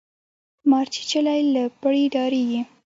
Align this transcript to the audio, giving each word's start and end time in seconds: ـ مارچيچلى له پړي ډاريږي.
ـ 0.35 0.69
مارچيچلى 0.71 1.37
له 1.53 1.63
پړي 1.81 2.03
ډاريږي. 2.15 2.61